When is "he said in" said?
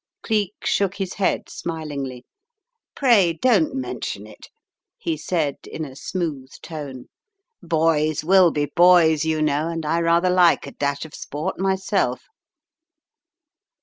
4.97-5.85